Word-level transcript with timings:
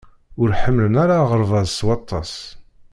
Ur 0.41 0.49
ḥemmlen 0.61 0.95
ara 1.03 1.15
aɣerbaz 1.21 1.67
s 1.77 1.79
waṭas. 1.85 2.33